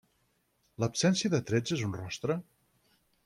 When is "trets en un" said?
1.51-1.95